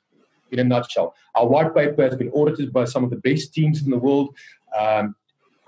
In 0.53 0.59
a 0.59 0.65
nutshell, 0.65 1.15
our 1.35 1.47
white 1.47 1.75
paper 1.75 2.03
has 2.03 2.17
been 2.17 2.31
audited 2.31 2.73
by 2.73 2.85
some 2.87 3.05
of 3.05 3.11
the 3.11 3.17
best 3.17 3.53
teams 3.53 3.83
in 3.85 3.91
the 3.91 3.99
world. 3.99 4.35
Um, 4.79 5.15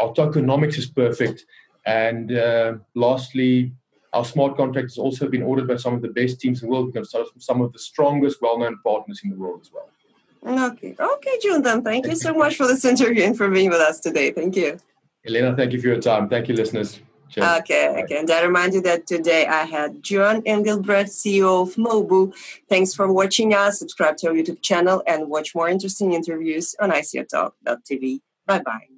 our 0.01 0.13
tokenomics 0.15 0.79
is 0.79 0.87
perfect 0.87 1.45
and 1.87 2.33
uh, 2.33 2.75
lastly, 2.95 3.73
our 4.13 4.25
smart 4.25 4.57
contract 4.57 4.91
has 4.91 4.99
also 4.99 5.29
been 5.29 5.43
ordered 5.43 5.67
by 5.67 5.77
some 5.77 5.95
of 5.95 6.03
the 6.03 6.09
best 6.09 6.41
teams 6.41 6.63
in 6.63 6.69
the 6.69 6.73
world. 6.73 6.87
We've 6.87 6.95
got 6.95 7.07
some 7.39 7.61
of 7.63 7.73
the 7.73 7.79
strongest, 7.79 8.43
well-known 8.43 8.79
partners 8.85 9.21
in 9.25 9.31
the 9.31 9.37
world 9.37 9.61
as 9.63 9.71
well. 9.73 9.89
Okay, 10.45 10.95
okay, 10.99 11.39
Juan. 11.45 11.63
Then 11.63 11.83
thank 11.83 12.07
you 12.07 12.17
so 12.17 12.35
much 12.35 12.57
for 12.57 12.67
this 12.67 12.85
interview 12.85 13.23
and 13.23 13.37
for 13.37 13.49
being 13.49 13.71
with 13.71 13.81
us 13.81 14.01
today. 14.01 14.33
Thank 14.33 14.57
you, 14.57 14.79
Elena. 15.27 15.55
Thank 15.57 15.73
you 15.73 15.81
for 15.81 15.87
your 15.87 16.01
time. 16.01 16.29
Thank 16.29 16.49
you, 16.49 16.55
listeners. 16.55 17.01
Cheers. 17.31 17.47
Okay, 17.61 18.03
okay. 18.03 18.19
And 18.19 18.31
I 18.31 18.43
remind 18.43 18.75
you 18.75 18.83
that 18.83 19.07
today 19.07 19.47
I 19.47 19.65
had 19.65 20.03
Juan 20.09 20.43
Engelbrecht, 20.45 21.11
CEO 21.11 21.63
of 21.63 21.77
Mobu. 21.77 22.35
Thanks 22.69 22.93
for 22.93 23.11
watching 23.11 23.55
us. 23.55 23.79
Subscribe 23.79 24.19
to 24.19 24.29
our 24.29 24.35
YouTube 24.35 24.61
channel 24.61 25.03
and 25.07 25.31
watch 25.31 25.55
more 25.55 25.69
interesting 25.69 26.13
interviews 26.13 26.75
on 26.79 26.91
ICOTalk.tv. 26.91 28.21
Bye 28.47 28.59
bye. 28.59 28.92